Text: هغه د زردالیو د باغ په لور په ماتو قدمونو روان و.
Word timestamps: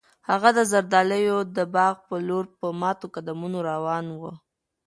هغه 0.29 0.49
د 0.57 0.59
زردالیو 0.71 1.37
د 1.57 1.57
باغ 1.75 1.95
په 2.07 2.15
لور 2.27 2.45
په 2.59 2.67
ماتو 2.81 3.05
قدمونو 3.15 3.57
روان 3.71 4.05
و. 4.19 4.21